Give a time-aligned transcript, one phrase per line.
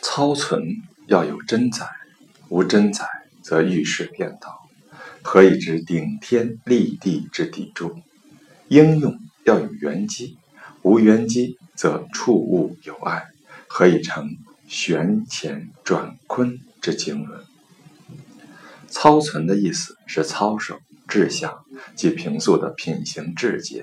[0.00, 0.62] 操存
[1.06, 1.88] 要有真宰，
[2.48, 3.06] 无真宰
[3.42, 4.68] 则遇事变道，
[5.22, 7.96] 何以知顶天立地之砥柱？
[8.68, 10.38] 应用要有圆机，
[10.82, 13.24] 无圆机则触物有碍，
[13.66, 14.36] 何以成
[14.68, 17.44] 旋乾转坤之经纶？
[18.88, 23.82] 操存的意思是操守、志向，即平素的品行志节；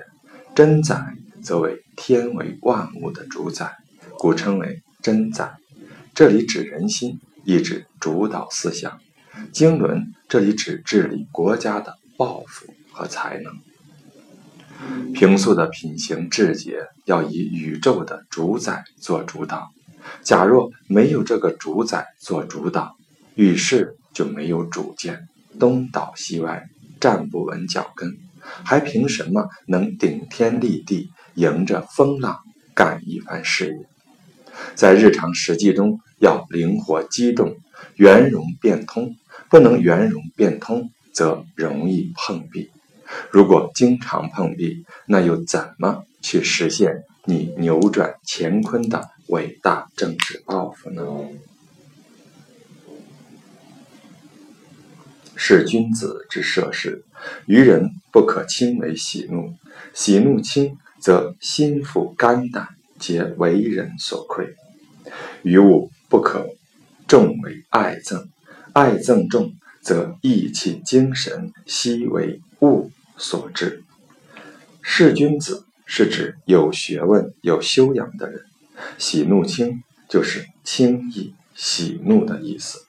[0.54, 3.76] 真宰则为天为万物的主宰，
[4.18, 5.54] 故称为真宰。
[6.14, 9.00] 这里指人心，亦指主导思想。
[9.52, 13.52] 经纶这里指治理国家的抱负和才能。
[15.12, 19.70] 平素的品行志节要以宇宙的主宰做主导。
[20.22, 22.94] 假若没有这个主宰做主导，
[23.34, 25.28] 遇事就没有主见，
[25.58, 26.62] 东倒西歪，
[27.00, 28.16] 站不稳脚跟，
[28.64, 32.38] 还凭什么能顶天立地，迎着风浪
[32.72, 33.93] 干一番事业？
[34.74, 37.56] 在日常实际中，要灵活机动，
[37.96, 39.16] 圆融变通。
[39.50, 42.70] 不能圆融变通，则容易碰壁。
[43.30, 51.02] 如果经常碰壁，那又怎么去实现你扭转乾坤的伟大政治抱负呢？
[55.36, 57.04] 是君子之涉事，
[57.46, 59.54] 愚人不可轻为喜怒。
[59.92, 62.73] 喜怒轻，则心腹肝胆
[63.04, 64.56] 皆为人所愧。
[65.42, 66.48] 于物不可
[67.06, 68.28] 重为爱憎，
[68.72, 69.52] 爱憎重，
[69.82, 73.84] 则意气精神悉为物所致。
[74.80, 78.40] 是君子是指有学问、有修养的人。
[78.96, 82.86] 喜怒轻，就是轻易喜怒的意思。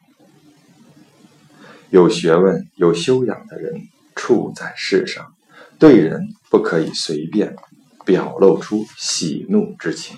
[1.90, 5.36] 有学问、有修养的人处在世上，
[5.78, 7.58] 对人不可以随便
[8.06, 10.18] 表露出喜怒之情。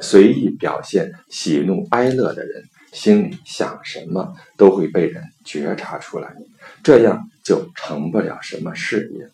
[0.00, 6.34] 随意表现喜怒哀乐的人，心里想什么都会被人觉察出来，
[6.82, 9.28] 这样就成不了什么事业。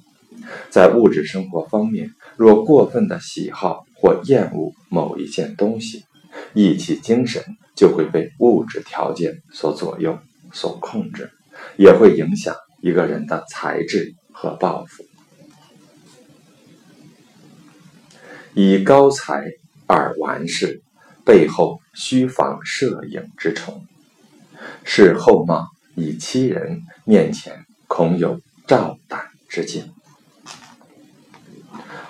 [0.71, 6.05] 在物质生活方面，若过分的喜好或厌恶某一件东西，
[6.55, 7.43] 意气精神
[7.77, 10.19] 就会被物质条件所左右、
[10.53, 11.31] 所控制，
[11.77, 15.05] 也会影响一个人的才智和抱负。
[18.55, 19.53] 以高才。
[19.87, 20.83] 而完事，
[21.27, 23.83] 背后须防摄影之虫；
[24.83, 29.93] 是后貌以欺人，面前恐有照胆之镜。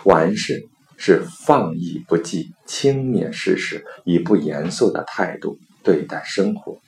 [0.05, 6.81] 完事是放逸不羁、轻蔑世事，以不严肃的态度对待生活。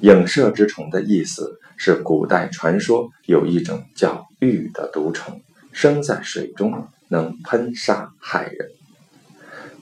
[0.00, 5.42] 影射之虫的意思是，古代传说有一种叫玉的毒虫，
[5.72, 8.70] 生在水中，能喷杀害人。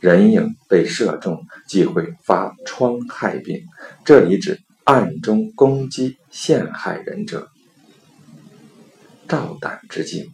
[0.01, 3.63] 人影被射中，即会发疮害病。
[4.05, 7.49] 这里指暗中攻击、陷害人者。
[9.27, 10.31] 照胆之镜，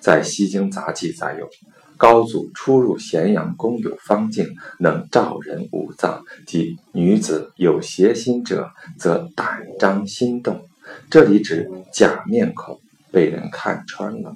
[0.00, 1.48] 在《西京杂记》载有：
[1.96, 6.22] 高祖出入咸阳宫有方镜，能照人五脏。
[6.46, 10.68] 即女子有邪心者，则胆张心动。
[11.10, 12.78] 这里指假面孔
[13.10, 14.34] 被人看穿了。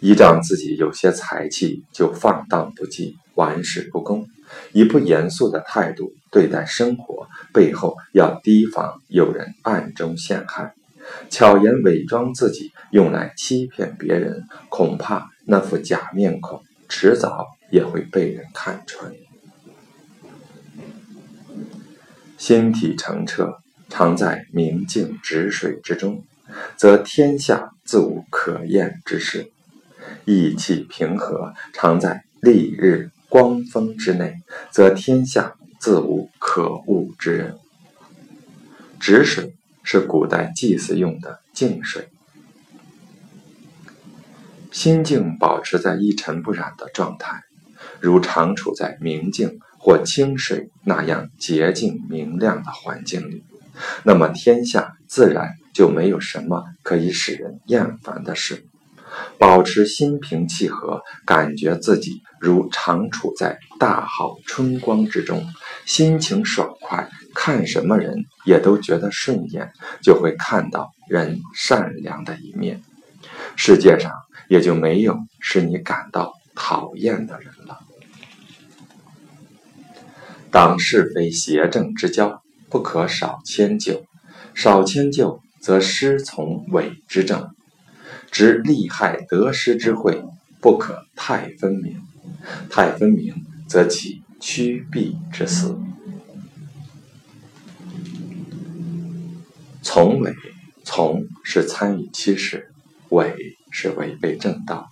[0.00, 4.26] 依仗自己有些才气，就放荡不羁、玩世不恭，
[4.72, 10.74] 以不严肃的态度对待生活，背后要提防有人暗中陷害，
[11.30, 19.12] 巧言伪装自己，用来欺骗别人，恐怕那副假面孔迟早也会被人看穿。
[22.36, 23.54] 心体澄澈，
[23.88, 26.22] 常在明镜止水之中，
[26.76, 29.50] 则天下自无可厌之事。
[30.26, 37.56] 意气平和，常在丽日光风之内，则天下自无可恶之人。
[38.98, 39.54] 止水
[39.84, 42.08] 是古代祭祀用的净水，
[44.72, 47.44] 心境保持在一尘不染的状态，
[48.00, 53.44] 如常处在明镜或清水那样洁净明亮的环境里，
[54.02, 58.66] 那么天下自然就没有什么可以使人厌烦的事。
[59.38, 65.44] 保持心平气和，感觉自己如常处在大好春光之中，
[65.84, 69.72] 心情爽快，看什么人也都觉得顺眼，
[70.02, 72.82] 就会看到人善良的一面，
[73.56, 74.12] 世界上
[74.48, 77.80] 也就没有使你感到讨厌的人了。
[80.50, 84.04] 当是非邪正之交，不可少迁就，
[84.54, 87.55] 少迁就则师从伪之政。
[88.36, 90.22] 知利害得失之会，
[90.60, 92.02] 不可太分明。
[92.68, 95.80] 太分明，则起趋避之思。
[99.80, 100.34] 从违，
[100.84, 102.70] 从是参与其事，
[103.08, 104.90] 伪是违背正道。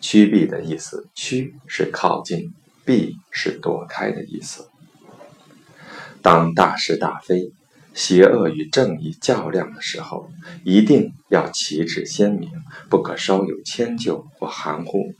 [0.00, 2.52] 趋避的意思，趋是靠近，
[2.84, 4.68] 避是躲开的意思。
[6.22, 7.52] 当大是大非、
[8.00, 10.30] 邪恶与正义较量的时候，
[10.64, 12.50] 一定要旗帜鲜明，
[12.88, 15.12] 不可稍有迁就或含糊。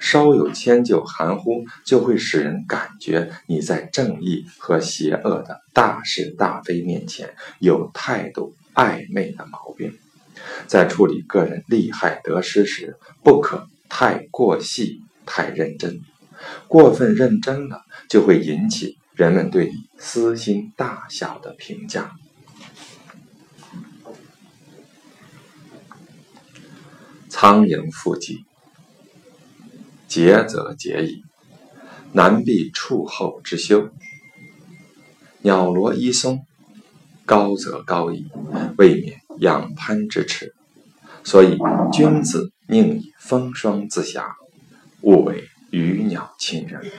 [0.00, 9.96] 稍有迁就、含糊，就会使人感觉你在正义和邪恶的大是大非面前有态度暧昧的毛病。
[10.66, 16.00] 在处理个人利害得失时，不可太过细、太认真。
[16.66, 22.10] 过分认真了，就会引起人们对你私心大小的评价。
[27.44, 28.42] 苍蝇附骥。
[30.08, 31.22] 节则节矣，
[32.10, 33.90] 难避处后之羞。
[35.42, 36.46] 鸟罗衣松，
[37.26, 38.28] 高则高矣，
[38.78, 40.54] 未免仰攀之耻。
[41.22, 41.58] 所以
[41.92, 44.24] 君子宁以风霜自暇，
[45.02, 46.90] 勿为鱼鸟亲人。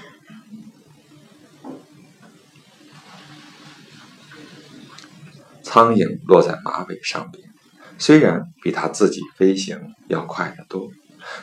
[5.63, 7.49] 苍蝇落在马尾上边，
[7.97, 10.91] 虽然比它自己飞行要快得多，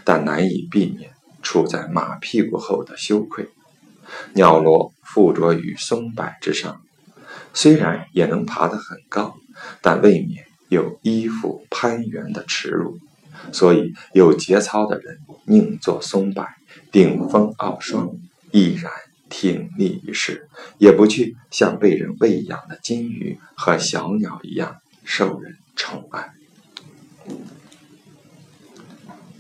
[0.05, 1.11] 但难以避免。
[1.43, 3.49] 处在马屁股后的羞愧，
[4.35, 6.81] 鸟罗附着于松柏之上，
[7.53, 9.35] 虽然也能爬得很高，
[9.81, 12.97] 但未免有依附攀援的耻辱。
[13.51, 16.47] 所以有节操的人宁做松柏，
[16.93, 18.13] 顶风傲霜，
[18.53, 18.93] 毅然
[19.29, 20.49] 挺立于世，
[20.79, 26.33] 也不去像被人喂养的金鱼和小鸟一样受人宠爱。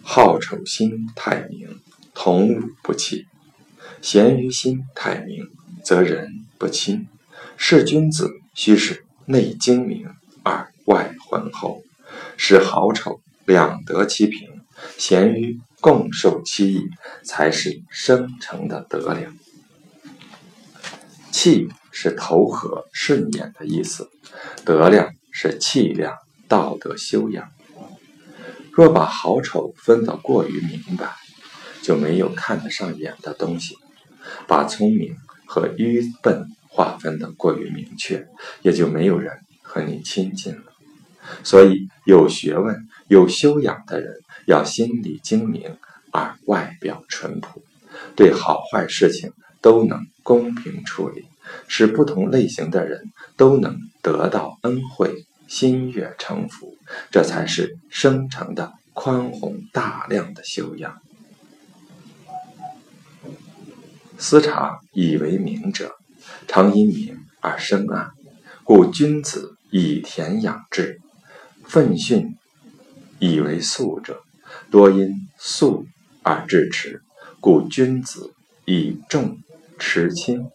[0.02, 1.80] 好丑心太明。
[2.14, 3.26] 同辱不弃，
[4.02, 5.48] 贤于心太明，
[5.82, 7.08] 则人不亲。
[7.56, 10.06] 是君子，须是内精明
[10.42, 11.82] 而外浑厚，
[12.36, 14.60] 使好丑两得其平，
[14.98, 16.90] 贤于共受其益，
[17.24, 19.34] 才是生成的德量。
[21.32, 24.10] 气是投合顺眼的意思，
[24.66, 26.18] 德量是气量、
[26.52, 27.48] 道德修养。
[28.72, 31.14] 若把好丑分得过于明白，
[31.80, 33.78] 就没有看得上眼的东西，
[34.46, 35.16] 把聪明
[35.46, 38.28] 和愚笨划分得过于明确，
[38.60, 39.32] 也就没有人
[39.62, 40.64] 和你亲近了。
[41.42, 45.78] 所以，有学问、有修养的人，要心里精明
[46.10, 47.62] 而外表淳朴，
[48.14, 49.32] 对好坏事情
[49.62, 51.24] 都能公平处理，
[51.66, 56.78] 使不同类型的人都能得到恩惠，心悦诚服。
[57.10, 61.02] 这才是生成的宽宏大量的修养。
[64.16, 65.94] 思察以为明者，
[66.48, 68.12] 常因明而生暗，
[68.64, 70.96] 故君子以田养志；
[71.64, 72.38] 奋训
[73.18, 74.22] 以为素者，
[74.70, 75.84] 多因素
[76.22, 77.02] 而致迟，
[77.40, 78.32] 故君子
[78.64, 79.36] 以重
[79.78, 80.48] 持轻。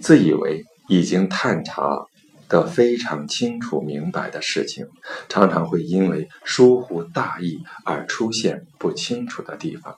[0.00, 2.06] 自以为已经探查
[2.48, 4.86] 得非常清楚明白的事情，
[5.28, 9.96] 常常会因为疏忽大意而出现不清楚的地方。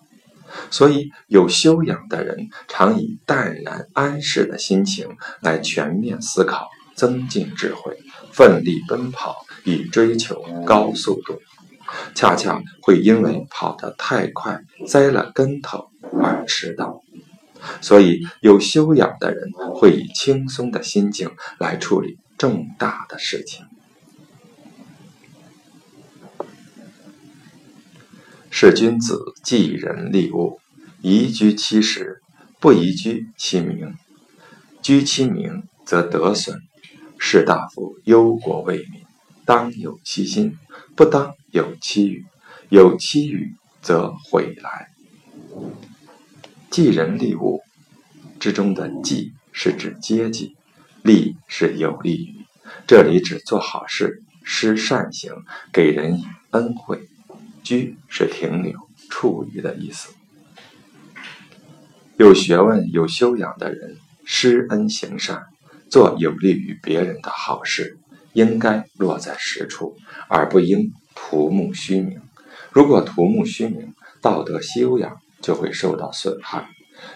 [0.69, 7.97] 所以，有修养的人常以淡然安适的心情来全面思考，增进智慧，
[8.33, 11.41] 奋力奔跑以追求高速度，
[12.17, 15.89] 恰恰会因为跑得太快栽了跟头
[16.21, 17.01] 而迟到。
[17.81, 23.67] 所以，有修养的人会以轻松的心境来处理重大的事情。
[28.51, 30.59] 是君子济人利物，
[31.03, 32.23] 宜居其实，
[32.59, 33.95] 不宜居其名。
[34.81, 36.63] 居其名则得损。
[37.19, 39.05] 士大夫忧国为民，
[39.45, 40.57] 当有其心，
[40.97, 42.25] 不当有其语。
[42.71, 44.89] 有其语，则毁来。
[46.71, 47.61] 济人利物
[48.39, 50.57] 之中的济是指阶级，
[51.03, 52.47] 利是有利于。
[52.87, 55.33] 这里指做好事、施善行、
[55.73, 57.09] 给人以恩惠。
[57.63, 58.73] 居是停留、
[59.11, 60.15] 处于的意思。
[62.17, 65.45] 有学问、有修养的人，施恩行善，
[65.91, 67.99] 做有利于别人的好事，
[68.33, 72.21] 应该落在实处，而不应图慕虚名。
[72.71, 76.71] 如果图慕虚名，道德修养就会受到损害。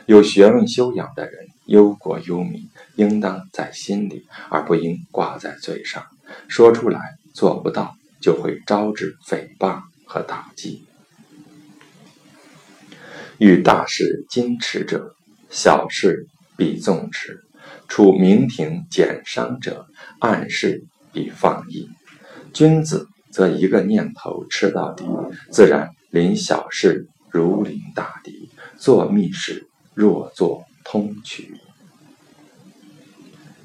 [0.06, 6.04] 有学问、修养的人，忧国忧民，应当在心里，而不应挂在嘴上。
[6.48, 7.00] 说出来
[7.32, 9.82] 做不到，就会招致诽谤。
[10.06, 10.84] 和打击，
[13.38, 15.16] 遇大事矜持者，
[15.50, 17.42] 小事必纵之，
[17.88, 19.86] 处明庭减伤者，
[20.20, 21.88] 暗事必放逸。
[22.52, 25.04] 君子则一个念头吃到底，
[25.50, 31.63] 自然临小事如临大敌，做密事若做通衢。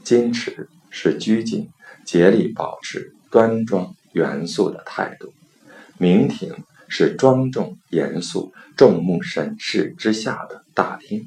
[0.10, 1.70] 矜持是拘谨、
[2.04, 5.28] 竭力保持端庄严肃的态度；
[6.00, 6.52] 明庭
[6.88, 11.26] 是庄重严肃、众目审视之下的大厅；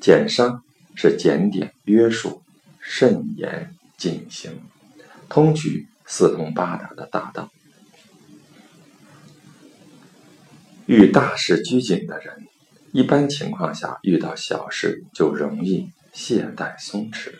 [0.00, 2.40] 简商是检点约束、
[2.80, 4.52] 慎言谨行；
[5.28, 7.50] 通衢四通八达的大道。
[10.86, 12.46] 遇大事拘谨的人，
[12.92, 17.34] 一般情况下遇到小事就容易懈怠松弛。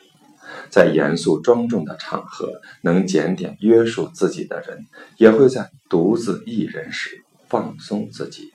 [0.70, 4.86] 在严肃庄重的场合，能检点约束自己的人，
[5.16, 8.52] 也会在独自一人时放松自己；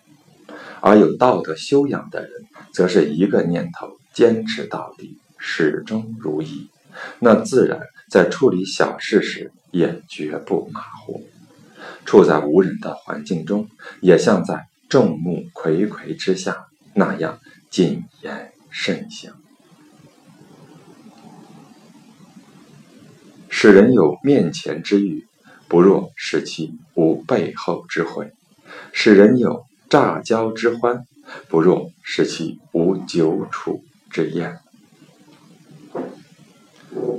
[0.81, 2.31] 而有道德修养的人，
[2.74, 6.69] 则是一个念头坚持到底，始终如一。
[7.19, 7.79] 那自然
[8.10, 11.25] 在处理小事时也绝不马虎。
[12.05, 13.69] 处在无人的环境中，
[14.01, 19.31] 也像在众目睽睽之下那样谨言慎行。
[23.53, 25.27] 使人有面前之欲，
[25.67, 28.31] 不若使其无背后之悔；
[28.93, 31.05] 使人有乍交之欢，
[31.50, 34.58] 不若使其无久处之厌。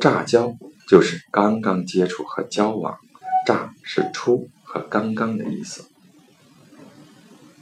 [0.01, 0.57] 乍交
[0.89, 2.99] 就是刚刚接触和交往，
[3.47, 5.85] 乍是初和刚刚的意思。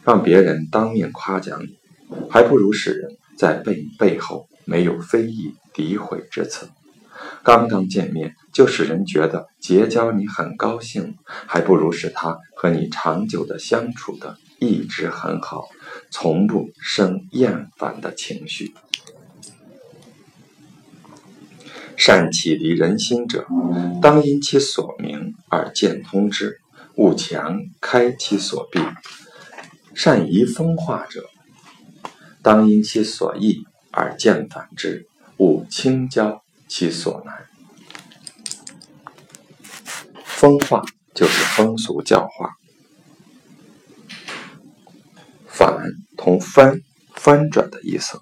[0.04, 1.76] 让别人当面夸奖你，
[2.30, 6.70] 还不如使人在背背后没有非议诋毁之词。
[7.42, 15.68] 刚刚见面就使人觉得结交你很高兴，还不如使他和你长久的相处的一直很好，
[16.10, 18.74] 从不生厌烦的情绪。
[21.96, 23.46] 善启迪人心者，
[24.00, 26.60] 当因其所明而见通之，
[26.96, 28.80] 勿强开其所闭；
[29.94, 31.24] 善移风化者，
[32.42, 35.06] 当因其所易而见反之，
[35.38, 36.42] 勿轻交。
[36.72, 37.48] 其所难，
[40.24, 42.52] 风化就是风俗教化，
[45.48, 45.76] 反
[46.16, 46.80] 同翻
[47.16, 48.20] 翻转的意思。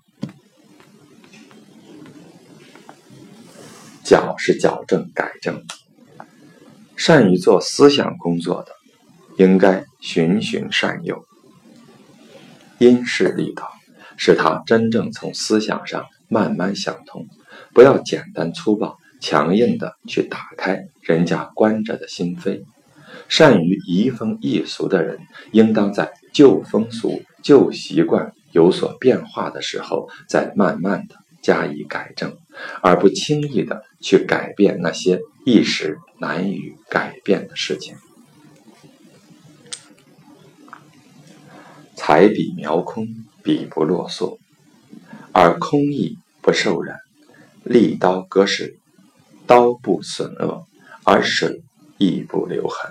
[4.02, 5.62] 矫是矫正改正，
[6.96, 8.72] 善于做思想工作的，
[9.36, 11.22] 应该循循善诱，
[12.78, 13.70] 因势利导，
[14.16, 17.26] 使他真正从思想上慢慢想通。
[17.72, 22.62] 不要简单粗暴、强硬的去打开人家关着的心扉。
[23.28, 25.18] 善于移风易俗的人，
[25.52, 32.36] 应当在旧风俗、旧习惯有所变化的时候，再慢慢的加以改正，
[32.82, 37.96] 而不轻易的去改变那些一时难以改变的事情。
[41.96, 43.08] 彩笔描空，
[43.42, 44.38] 笔不落缩，
[45.32, 46.98] 而空意不受染。
[47.64, 48.78] 利刀割水，
[49.46, 50.66] 刀不损恶，
[51.04, 51.62] 而水
[51.98, 52.90] 亦不留痕。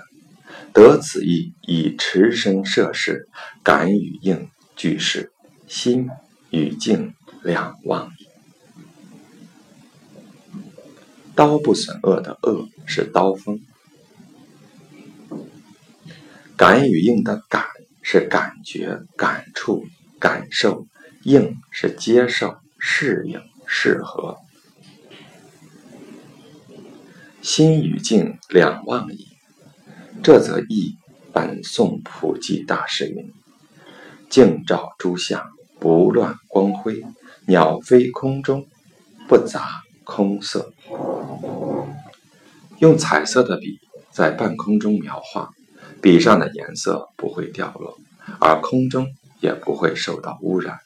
[0.72, 3.28] 得此意，以持身摄事，
[3.64, 5.32] 感与应俱是，
[5.66, 6.08] 心
[6.50, 8.28] 与静两忘矣。
[11.34, 13.60] 刀不损恶的恶是刀锋，
[16.56, 17.64] 感与应的感
[18.02, 19.86] 是感觉、感触、
[20.20, 20.86] 感受，
[21.28, 24.38] 应是接受、适应、适合。
[27.42, 29.28] 心与境两忘矣。
[30.22, 30.96] 这则译
[31.30, 33.30] 本宋普济大师云
[34.30, 35.46] ：“静照诸相，
[35.78, 36.94] 不乱光辉；
[37.46, 38.66] 鸟飞空中，
[39.28, 40.72] 不杂空色。”
[42.80, 43.78] 用彩色的笔
[44.10, 45.50] 在半空中描画，
[46.00, 47.98] 笔上的颜色不会掉落，
[48.40, 49.06] 而空中
[49.40, 50.78] 也不会受到污染。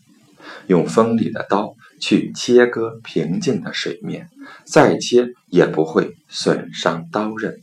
[0.66, 4.28] 用锋利的刀去切割平静的水面，
[4.64, 7.60] 再切也不会损伤刀刃，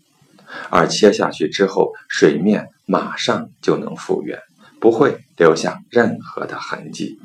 [0.70, 4.40] 而切下去之后，水面马上就能复原，
[4.80, 7.20] 不会留下任何的痕迹。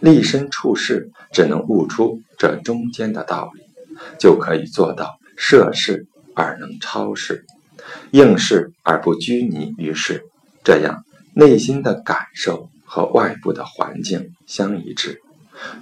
[0.00, 3.62] 立身处世，只能悟出这中间的道理，
[4.18, 7.44] 就可以做到涉世而能超世，
[8.12, 10.24] 应世而不拘泥于世。
[10.62, 11.04] 这样，
[11.34, 12.70] 内心的感受。
[12.88, 15.20] 和外部的环境相一致，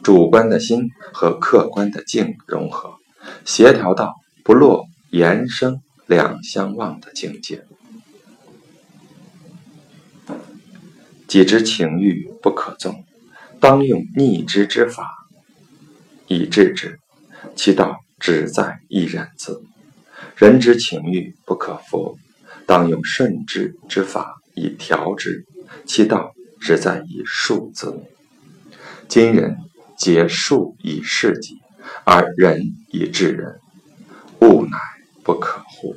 [0.02, 2.96] 主观的心和客观的境融合，
[3.44, 7.64] 协调到不落言声两相忘的境界。
[11.28, 13.04] 己之情欲不可纵，
[13.60, 15.10] 当用逆之之法，
[16.28, 16.98] 以治之，
[17.54, 19.62] 其道只在一忍字。
[20.36, 22.16] 人之情欲不可服，
[22.66, 25.44] 当用顺治之法以调之，
[25.84, 28.02] 其道只在以数字。
[29.08, 29.56] 今人
[29.96, 31.60] 皆术以事己，
[32.04, 32.60] 而仁
[32.90, 33.60] 以治人，
[34.40, 34.78] 物乃
[35.22, 35.96] 不可乎？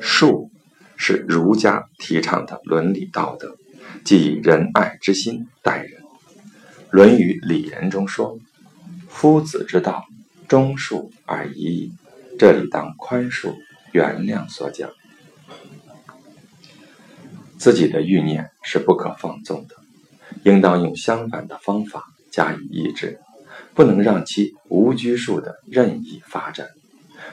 [0.00, 0.50] 术
[0.96, 3.56] 是儒家提倡的伦理道德，
[4.04, 6.02] 即以仁爱之心待人。
[6.90, 8.38] 《论语里仁》中说
[9.08, 10.04] ：“夫子之道，
[10.46, 11.92] 忠恕而已矣。”
[12.38, 13.54] 这里当宽恕、
[13.92, 14.90] 原谅所讲。
[17.64, 19.76] 自己的欲念是不可放纵的，
[20.42, 23.18] 应当用相反的方法加以抑制，
[23.72, 26.68] 不能让其无拘束的任意发展。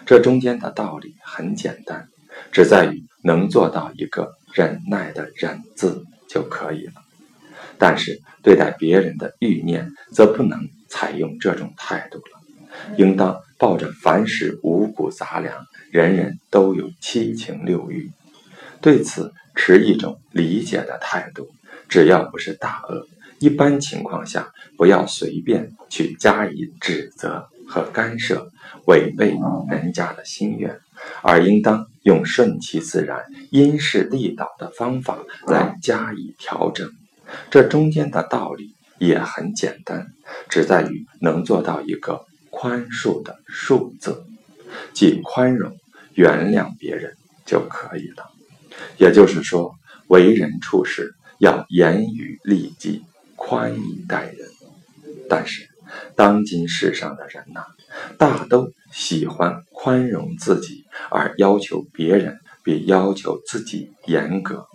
[0.06, 2.08] 这中间的道理很简单。
[2.50, 6.94] 只在于能做到一个忍耐的“忍”字就可以了。
[7.78, 18.10] 但是对待别人的欲念，则不能采用这种态度了，应当抱着凡事五谷杂粮，人人都有七情六欲，
[18.80, 21.50] 对此持一种理解的态度。
[21.90, 23.06] 只要不是大恶，
[23.40, 28.50] 一般情况下不要随便去加以指责和干涉，
[28.86, 29.36] 违背
[29.70, 30.80] 人家的心愿。
[31.22, 35.18] 而应当用顺其自然、因势利导的方法
[35.48, 36.90] 来加以调整。
[37.50, 40.08] 这中间的道理也很简单，
[40.48, 44.24] 只在于能做到一个宽恕的“恕”字，
[44.94, 45.76] 即宽容、
[46.14, 48.31] 原谅别人就可以了。
[48.98, 49.76] 也就是说，
[50.08, 53.04] 为人处事要严于律己、
[53.36, 54.50] 宽以待人。
[55.30, 55.70] 但是，
[56.16, 57.66] 当今世上的人呐，
[58.18, 64.68] 大都喜欢宽容自己，而要求别人比要求自己严格。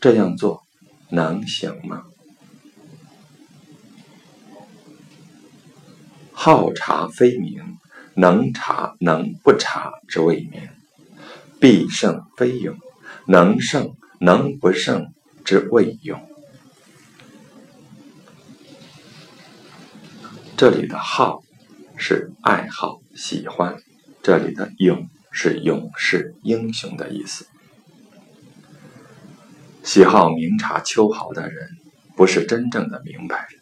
[0.00, 0.62] 这样做
[1.10, 2.04] 能行吗？
[6.32, 7.78] 好察非明，
[8.14, 10.62] 能察能不察之谓明；
[11.60, 12.76] 必胜非勇，
[13.26, 15.12] 能胜能不胜
[15.44, 16.20] 之谓勇。
[20.56, 21.42] 这里的好。
[21.96, 23.76] 是爱好、喜欢，
[24.20, 27.46] 这里的勇是勇士、英雄的意思。
[29.84, 31.68] 喜好明察秋毫的人，
[32.16, 33.60] 不是真正的明白人。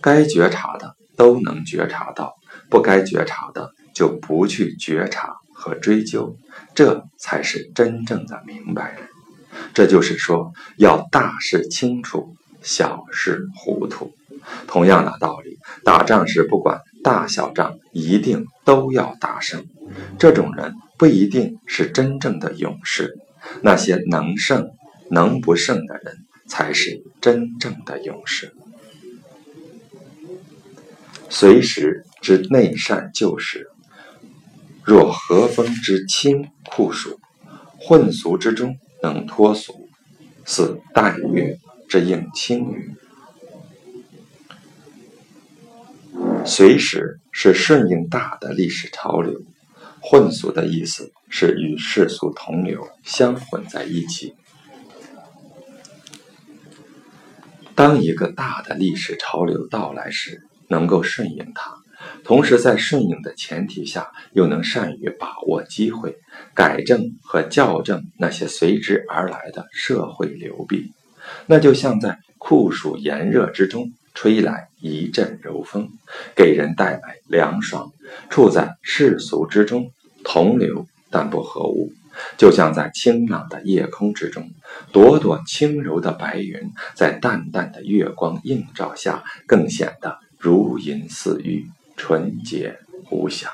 [0.00, 2.34] 该觉察的都能觉察到，
[2.70, 6.36] 不该觉察的就不去觉察和追究，
[6.74, 9.02] 这才是真正的明白人。
[9.74, 14.14] 这就是说，要大事清楚，小事糊涂。
[14.66, 16.80] 同样的道理，打仗时不管。
[17.02, 19.64] 大小仗一定都要打胜，
[20.18, 23.16] 这种人不一定是真正的勇士。
[23.62, 24.68] 那些能胜
[25.10, 28.52] 能不胜的人，才是真正的勇士。
[31.30, 33.70] 随时之内善救时，
[34.90, 37.20] 若和风之清酷暑，
[37.78, 39.88] 混俗之中能脱俗，
[40.44, 42.96] 似淡月之应清雨。
[46.44, 49.40] 随时是顺应大的历史潮流，
[50.00, 54.34] 混俗的意思是与世俗同流，相混在一起。
[57.76, 61.79] 当一个大的历史潮流到来时，能够顺应它，
[62.24, 66.16] 同时在顺应的前提下，又能善于把握机会，
[66.54, 70.92] 改正和校正那些随之而来的社会流弊，
[71.46, 73.92] 那就像在酷暑炎热之中。
[74.12, 75.88] 吹来一阵柔风，
[76.34, 77.92] 给人带来凉爽。
[78.28, 79.92] 处在世俗之中，
[80.24, 81.92] 同流但不合物，
[82.36, 84.50] 就像在清朗的夜空之中，
[84.92, 91.66] 朵朵轻柔的白云，在淡淡的月光映照下，更显得如银似玉，
[92.02, 92.78] 纯洁
[93.10, 93.52] 无瑕。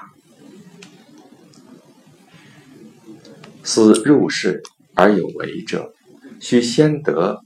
[3.65, 4.63] 思入世
[4.95, 5.93] 而有为者，
[6.39, 7.43] 须先得。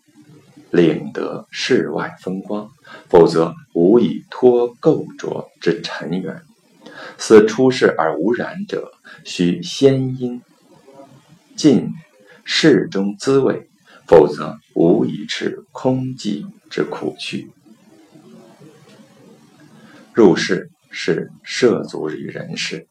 [0.73, 2.71] 领得世外风光，
[3.09, 6.37] 否则无以脱垢浊之尘缘；
[7.19, 8.93] 思出世而无染者，
[9.25, 10.41] 须先因
[11.57, 11.89] 尽
[12.45, 13.69] 世中滋味，
[14.07, 17.51] 否则无以持空寂之苦趣。
[20.15, 22.87] 入世是涉足于人世，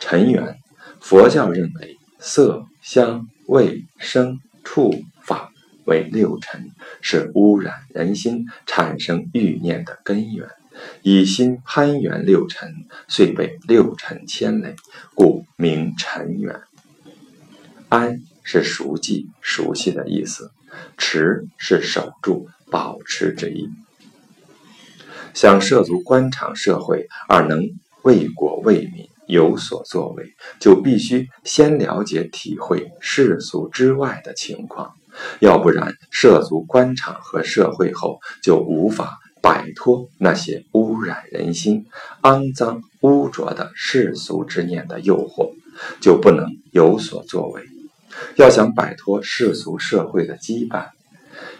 [0.00, 0.58] 尘缘，
[1.00, 5.50] 佛教认为色、香、味、声、触、法。
[5.86, 6.70] 为六尘，
[7.02, 10.48] 是污染人心、产生欲念的根源。
[11.02, 14.76] 以心攀缘六尘，遂被六尘牵累，
[15.14, 16.58] 故名尘缘。
[17.90, 20.52] 安是熟记、熟悉的意思，
[20.96, 23.68] 持是守住、保持之意。
[25.34, 27.60] 想涉足官场社会而能
[28.02, 30.24] 为国为民有所作为，
[30.60, 34.92] 就必须先了解体会世俗之外的情况，
[35.40, 41.86] 要不然涉足官场和社会后就无法摆脱那些污染人心、
[42.22, 45.52] 肮脏污浊的世俗之念的诱惑，
[46.00, 47.62] 就不能有所作为。
[48.36, 50.88] 要想摆脱世俗社会的羁绊，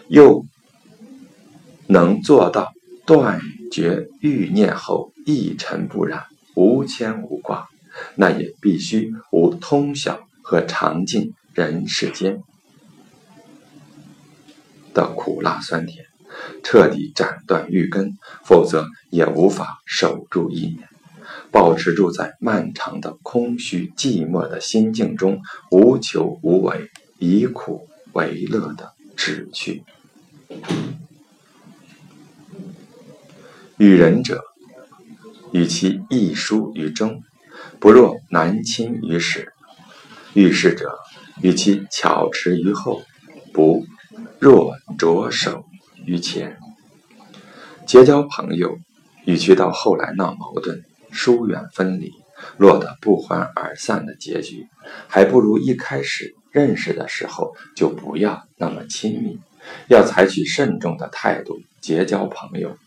[0.07, 0.45] 又
[1.87, 2.71] 能做到
[3.05, 3.41] 断
[3.75, 6.23] 绝欲念后一尘不染、
[6.55, 7.67] 无牵无挂，
[8.15, 12.41] 那也必须无通晓和尝尽人世间
[14.93, 16.05] 的苦辣酸甜，
[16.63, 20.87] 彻底斩断欲根，否则也无法守住意念，
[21.51, 29.83] 保持住在漫长的空虚寂寞的心境中无求无为、以苦为乐的志趣。
[33.77, 34.41] 与人者，
[35.51, 37.21] 与其易疏于中，
[37.77, 39.49] 不若南侵于始；
[40.33, 40.97] 遇事者，
[41.41, 43.03] 与其巧持于后，
[43.51, 43.85] 不
[44.39, 45.65] 若着手
[46.05, 46.57] 于前。
[47.85, 48.79] 结交朋友，
[49.25, 52.13] 与其到后来闹矛盾、疏远分离，
[52.55, 54.67] 落得不欢而散的结局，
[55.09, 59.37] 还不如一开始认识的时候就不要那么亲密，
[59.89, 62.77] 要采取慎重的态度结交朋友。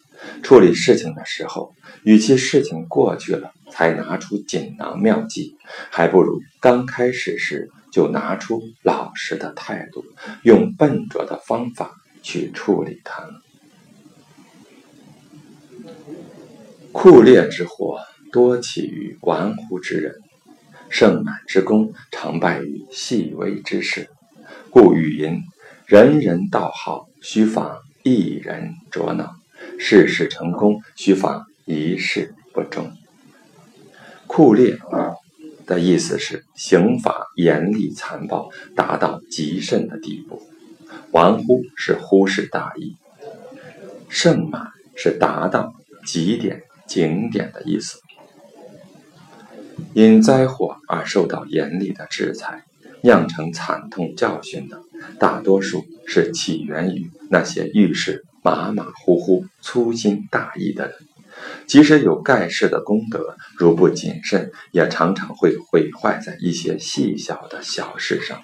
[0.43, 5.57] 处理事情的时候，与其事情过去了才拿出锦囊妙计，
[5.91, 10.05] 还不如刚开始时就拿出老实的态度，
[10.43, 13.29] 用笨拙的方法去处理它。
[16.93, 18.01] 酷烈之祸
[18.33, 20.17] 多起于玩忽之人，
[20.89, 24.09] 盛满之功常败于细微之事，
[24.71, 25.41] 故语云
[25.87, 29.37] ：“人人道好，须防一人着脑。”
[29.79, 32.93] 事事成功，须防一事不忠。
[34.27, 34.79] 酷烈
[35.67, 40.43] 的意思是刑法严厉残暴，达到极甚的地步；
[41.13, 42.97] 玩忽是忽视大意；
[44.09, 48.01] 盛满是达到极点、景点的意思。
[49.95, 52.65] 因灾祸而受到严厉的制裁，
[53.03, 54.83] 酿成惨痛教训的，
[55.19, 58.25] 大多数是起源于那些遇事。
[58.49, 60.95] 马马虎虎、粗心大意的人，
[61.67, 68.41] 即使有盖世的功德，如不谨慎，也常常会毁坏在一些细小的小事上。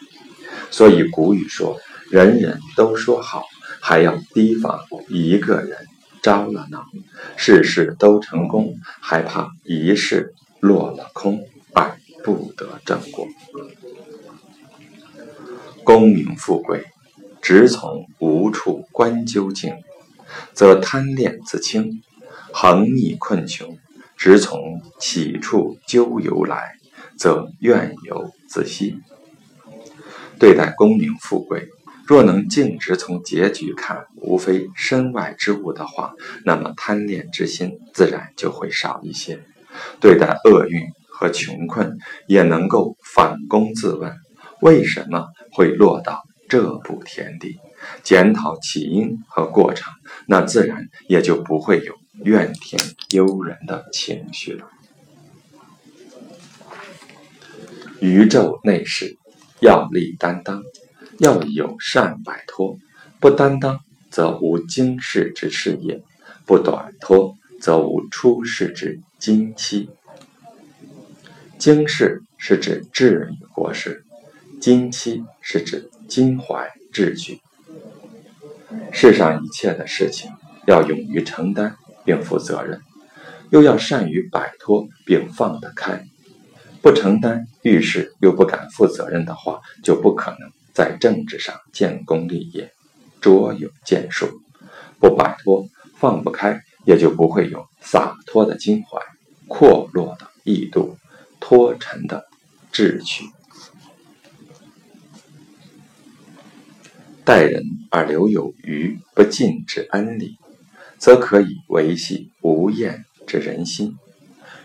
[0.70, 1.80] 所以古语说
[2.12, 3.46] ：“人人都说好，
[3.80, 5.78] 还要提防一个人
[6.20, 6.80] 着了恼；
[7.38, 13.26] 事事都成功，还怕一事落了空而不得正果。”
[15.82, 16.84] 功名富贵，
[17.40, 19.72] 直从无处观究竟。
[20.52, 22.02] 则贪恋自轻，
[22.52, 23.76] 横逆困穷，
[24.16, 26.76] 直从起处究由来，
[27.16, 28.98] 则怨尤自息。
[30.38, 31.68] 对待功名富贵，
[32.06, 39.40] 若能径直从结局看，无非身外之物的话，那么贪恋之心自然就会少一些。
[40.00, 44.12] 对待厄运和穷困，也能够反躬自问：
[44.60, 47.58] 为什么会落到这步田地？
[48.02, 49.92] 检讨起因和过程，
[50.26, 51.94] 那自然也就不会有
[52.24, 54.68] 怨天尤人的情绪了。
[58.00, 59.16] 宇宙内事，
[59.60, 60.62] 要力担当，
[61.18, 62.78] 要友善摆脱。
[63.20, 66.02] 不担当，则无经世之事业；
[66.44, 69.88] 不短脱，则无出世之经期。
[71.56, 74.04] 经世是指治与国事，
[74.60, 77.40] 经期是指襟怀志趣。
[78.92, 80.30] 世上一切的事情，
[80.66, 82.80] 要勇于承担并负责任，
[83.50, 86.04] 又要善于摆脱并放得开。
[86.80, 92.72] 不承担遇事又不敢负责任的话，就不可能在政治上建功立业、
[93.20, 94.40] 卓有建树。
[95.00, 98.98] 不摆脱、放不开，也就不会有洒脱的襟怀、
[99.48, 100.96] 阔落的意度、
[101.40, 102.26] 脱尘的
[102.70, 103.24] 志趣。
[107.24, 107.62] 待人
[107.94, 110.36] 而留有余不尽之恩礼，
[110.98, 113.92] 则可以维系无厌之人心；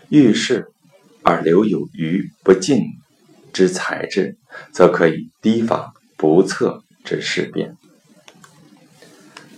[0.08, 0.66] 遇事
[1.22, 2.82] 而留有余不尽
[3.52, 4.36] 之才智，
[4.72, 7.76] 则可以提防不测之事变。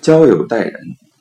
[0.02, 0.74] 交友待人，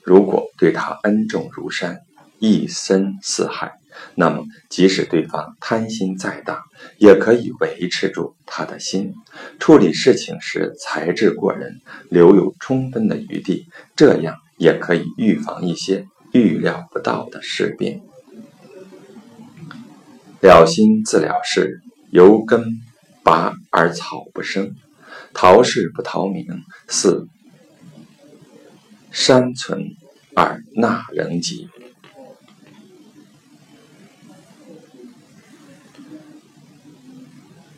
[0.04, 2.02] 如果对他恩重如山，
[2.38, 3.80] 一身似海。
[4.16, 6.64] 那么，即使对方贪心再大，
[6.98, 9.14] 也可以维持住他的心。
[9.60, 18.02] 处理事情时才智过人，留有充分的余地，这样也可以预防一些预料不到的事变。
[20.42, 22.82] 了心自了事，由根
[23.24, 24.76] 拔而草不生。
[25.34, 26.46] 逃事不逃名，
[26.88, 27.28] 四
[29.12, 29.96] 山存
[30.36, 31.70] 而纳人吉。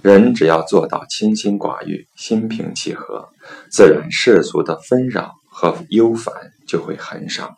[0.03, 3.29] 人只要做到清心寡欲、心平气和，
[3.71, 6.35] 自然世俗的纷扰和忧烦
[6.67, 7.55] 就会很少。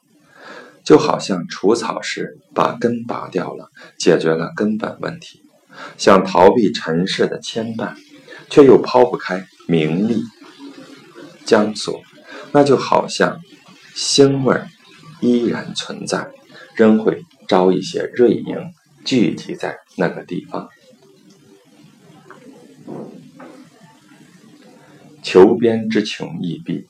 [0.84, 5.40] 就好像除草时把根拔掉了，解决了根本问题；
[5.98, 7.96] 想逃避尘世的牵绊，
[8.48, 10.22] 却又抛不开名利
[11.48, 12.00] 枷锁，
[12.52, 13.40] 那就好像
[13.96, 14.62] 腥味
[15.20, 16.30] 依然存在，
[16.76, 18.70] 仍会招一些瑞蝇
[19.04, 20.70] 聚集在那个地方。
[25.26, 26.86] 求边之穷易避，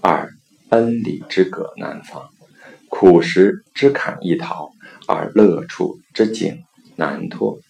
[0.00, 0.32] 二
[0.70, 2.30] 恩礼之葛难防。
[2.88, 4.70] 苦食之坎易逃，
[5.06, 6.62] 而乐处之景
[6.96, 7.60] 难脱。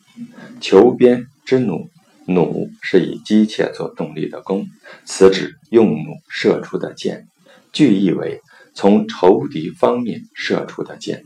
[0.61, 1.90] 求边之弩，
[2.27, 4.68] 弩是以机械做动力的弓，
[5.05, 7.27] 此指用弩射出的箭，
[7.72, 8.40] 句意为
[8.72, 11.24] 从仇敌方面射出的箭。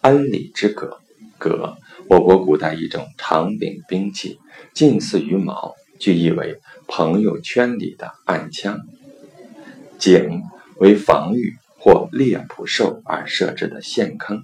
[0.00, 1.00] 恩里之葛，
[1.36, 1.76] 葛，
[2.08, 4.38] 我国古代一种长柄兵器，
[4.72, 8.80] 近似于矛，据意为朋友圈里的暗枪。
[9.98, 10.42] 井
[10.78, 11.54] 为防御。
[11.82, 14.42] 或猎捕兽而设置的陷坑，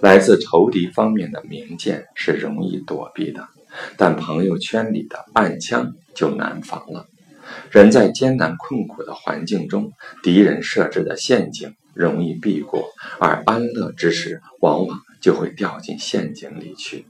[0.00, 3.48] 来自仇敌方面的明箭是容易躲避的，
[3.96, 7.08] 但朋友圈里的暗枪就难防了。
[7.72, 9.92] 人在艰难困苦的环境中，
[10.22, 17.06] 敌人设置的陷阱容易避过，而安乐之时，往往就会掉进陷阱里去。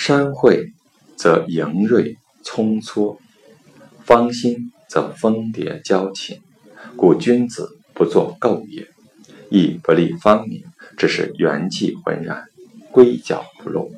[0.00, 0.72] 山会
[1.16, 3.20] 则盈锐葱搓，
[4.04, 6.40] 方心则蜂蝶交情。
[6.96, 8.86] 故君子不作垢也，
[9.50, 10.62] 亦不立方名，
[10.96, 12.44] 只是元气浑然，
[12.92, 13.90] 归角不露，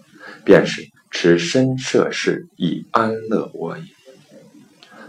[0.42, 3.84] 便是持身摄事以安乐我也。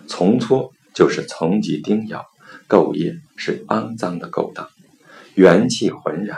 [0.07, 2.25] 从搓就是从即叮咬，
[2.67, 4.67] 垢叶是肮脏的勾当，
[5.35, 6.37] 元气浑然。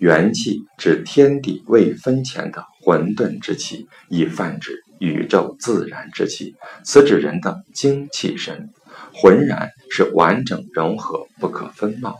[0.00, 6.54] 元气指天地未分前的混沌之气，亦泛指宇宙自然之气。
[6.84, 8.68] 此指人的精气神。
[9.14, 12.18] 浑然是完整融合，不可分貌。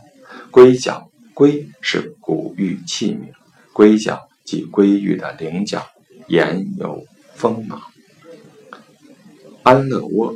[0.51, 3.33] 龟角，龟是古玉器皿，
[3.73, 5.87] 龟角即龟玉的棱角，
[6.27, 7.81] 言有锋芒。
[9.63, 10.35] 安乐窝，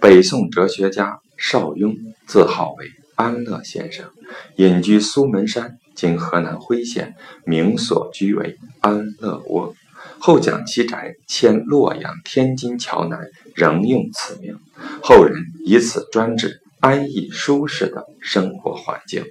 [0.00, 4.08] 北宋哲学家邵雍自号为安乐先生，
[4.56, 5.78] 隐居苏门山。
[5.96, 9.74] 今河南辉县，名所居为安乐窝。
[10.18, 14.58] 后蒋其宅迁洛阳天津桥南，仍用此名。
[15.02, 19.24] 后人以此专指安逸舒适的生活环境。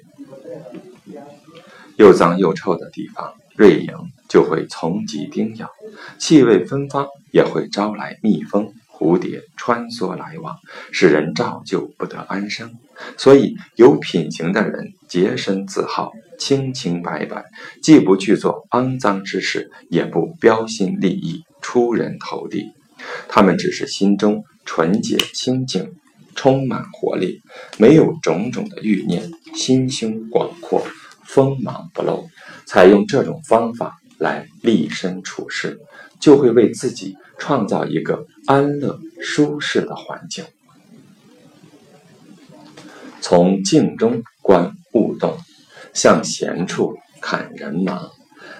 [1.97, 3.93] 又脏又臭的地方，瑞蝇
[4.27, 5.67] 就会从即叮咬；
[6.17, 8.73] 气味芬芳，也会招来蜜蜂。
[8.97, 10.55] 蝴蝶穿梭来往，
[10.91, 12.73] 使人照旧不得安生。
[13.17, 17.43] 所以，有品行的人洁身自好，清清白白，
[17.81, 22.71] 既不去做肮脏之事，也不标新立异、出人头地。
[23.27, 25.93] 他们只是心中纯洁清净，
[26.35, 27.41] 充满活力，
[27.77, 30.85] 没有种种的欲念，心胸广阔，
[31.23, 32.29] 锋芒不露。
[32.65, 35.79] 采用这种方法来立身处世，
[36.19, 37.15] 就会为自己。
[37.37, 40.45] 创造一个安乐舒适的环境，
[43.27, 45.35] 从静中观物动，
[45.95, 48.11] 向闲处看人忙，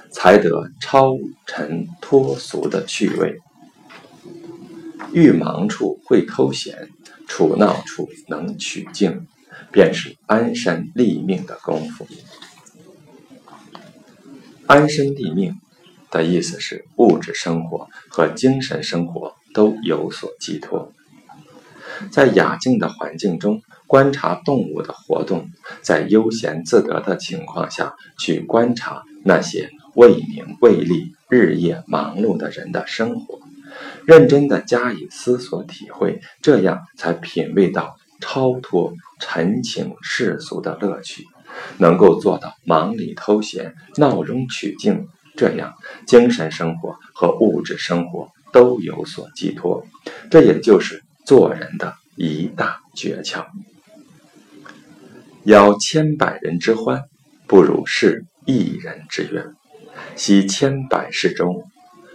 [0.10, 3.38] 才得超尘脱俗的趣味。
[5.14, 6.90] 遇忙处会偷闲，
[7.28, 9.28] 处闹处能取静，
[9.72, 12.08] 便是安身立命的功夫。
[14.66, 15.54] 安身立命。
[16.10, 20.92] 的意思是，物质生活和精神生活都有所寄托。
[22.12, 25.50] 在雅静的环境中观察动物的活动，
[25.82, 33.40] 在悠闲自得的情况下去观察那些为名为利、日夜忙碌的人的生活，
[34.06, 41.26] 认真的加以思索体会，这样才品味到超脱陈情世俗的乐趣，
[41.78, 45.08] 能够做到忙里偷闲、闹中取静。
[45.38, 45.74] 这样，
[46.08, 49.86] 精神生活和物质生活都有所寄托，
[50.32, 53.46] 这也就是做人的一大诀窍。
[55.44, 57.04] 邀千百人之欢，
[57.48, 59.54] 不如释一人之怨；
[60.16, 61.64] 惜千百事中，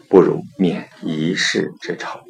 [0.09, 2.20] 不如免一事之愁。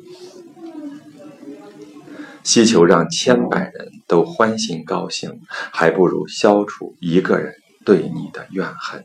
[2.42, 9.02] 希求让千百人都欢欣高兴，还不如消除一个人对你的怨恨；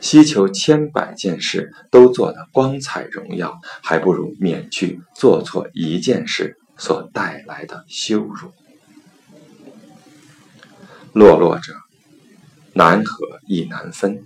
[0.00, 8.50] 希求千百件事都做得光彩荣耀，还不如免去做错一件事所带来的羞辱。
[11.12, 11.74] 落落者，
[12.72, 14.24] 难合亦难分；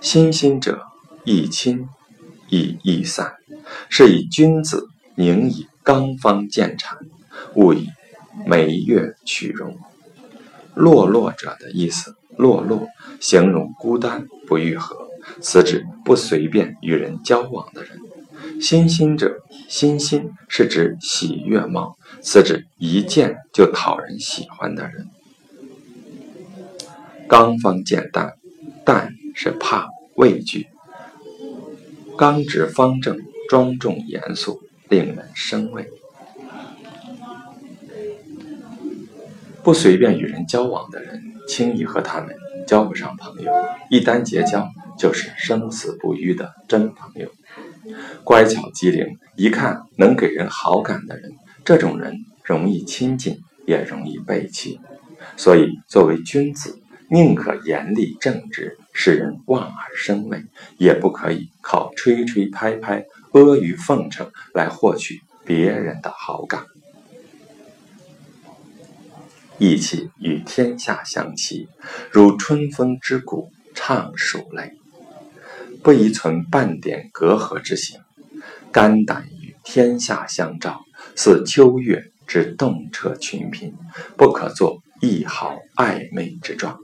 [0.00, 0.82] 心心者，
[1.24, 1.88] 亦亲
[2.48, 3.36] 亦易散。
[3.88, 6.96] 是以君子宁以刚方见谄，
[7.54, 7.88] 勿以
[8.46, 9.78] 眉月取容。
[10.74, 12.88] 落落者的意思，落落
[13.20, 15.08] 形容孤单不愈合，
[15.40, 18.00] 此指不随便与人交往的人。
[18.62, 25.08] 心心者，心心是指喜悦貌，是指一见就讨人喜欢的人。
[27.28, 28.34] 刚方见淡，
[28.84, 30.68] 淡是怕畏惧，
[32.16, 33.18] 刚直方正。
[33.48, 35.90] 庄重严肃，令人生畏。
[39.62, 42.34] 不随便与人交往的人，轻易和他们
[42.66, 43.52] 交不上朋友；
[43.90, 47.28] 一旦结交，就是生死不渝的真朋友。
[48.24, 51.32] 乖巧机灵，一看能给人好感的人，
[51.64, 54.80] 这种人容易亲近，也容易背弃。
[55.36, 56.78] 所以，作为君子，
[57.10, 60.44] 宁可严厉正直，使人望而生畏，
[60.78, 63.06] 也不可以靠吹吹拍拍。
[63.32, 66.66] 阿谀奉承来获取别人的好感，
[69.56, 71.66] 义气与天下相齐，
[72.10, 74.74] 如春风之谷，畅暑类，
[75.82, 77.98] 不宜存半点隔阂之心。
[78.70, 80.80] 肝胆与天下相照，
[81.16, 83.74] 似秋月之动彻群品，
[84.16, 86.78] 不可作一毫暧昧之状。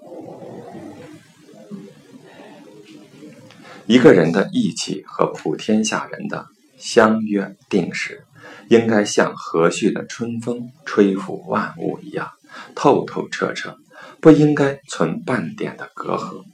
[3.87, 8.25] 一个人的义气和普天下人的相约定时，
[8.69, 12.33] 应该像和煦的春风吹拂万物一样
[12.75, 13.79] 透透彻彻，
[14.21, 16.45] 不应该存半点的隔阂。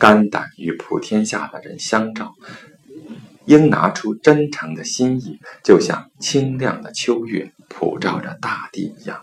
[0.00, 2.32] 肝胆与普天下的人相照，
[3.44, 9.22] 应拿出真诚的心意，就像清亮的秋月普照着大地一样，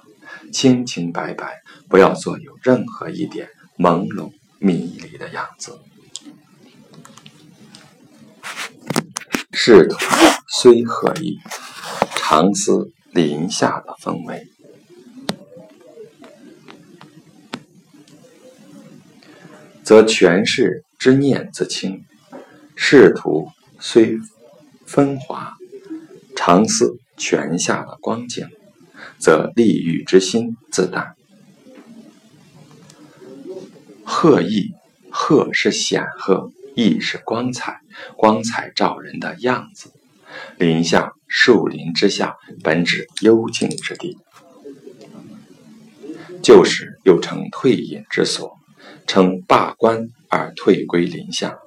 [0.54, 5.80] 清清白白，不要做有任何一点朦胧迷离的样子。
[9.52, 9.98] 仕途
[10.48, 11.40] 虽和意，
[12.16, 14.48] 常思林下的风味，
[19.88, 22.02] 则权势之念自轻；
[22.76, 23.48] 仕途
[23.80, 24.20] 虽
[24.86, 25.54] 风华，
[26.36, 28.50] 常思泉下的光景，
[29.18, 31.16] 则利欲之心自淡。
[34.04, 34.74] 鹤意，
[35.10, 36.52] 鹤是显赫。
[36.76, 37.80] 意是光彩，
[38.18, 39.94] 光彩照人的样子。
[40.58, 44.18] 林下，树林之下，本指幽静之地。
[46.44, 48.60] 旧时又称退隐之所，
[49.08, 51.58] 称罢官而退归林下。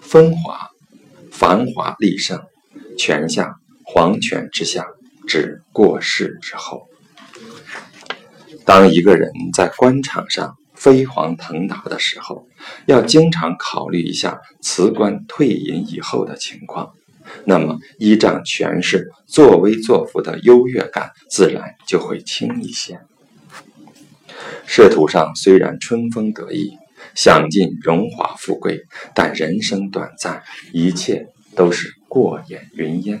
[0.00, 0.70] 风华，
[1.30, 2.42] 繁华立盛。
[2.98, 4.86] 泉下，黄泉之下，
[5.28, 6.88] 指过世之后。
[8.64, 10.56] 当一个人在官场上。
[10.74, 12.48] 飞黄腾达的时候，
[12.86, 16.92] 要经常考虑一下辞官退隐以后的情况，
[17.44, 22.98] 那么依仗权势、作威作福的优越感自然就会轻一些。
[24.74, 26.78] 仕途上虽然春风得意，
[27.14, 28.80] 享尽荣华富贵，
[29.14, 33.20] 但人生短暂，一切都是过眼云烟。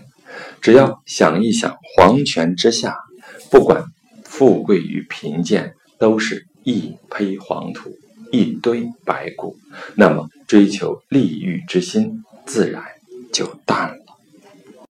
[0.62, 2.96] 只要想一想黄泉之下，
[3.50, 3.84] 不管
[4.24, 6.46] 富贵与贫贱，都是。
[6.64, 7.90] 一坯黄土，
[8.30, 9.54] 一堆白骨，
[9.94, 12.82] 那么追求利欲之心自然
[13.30, 14.01] 就淡了。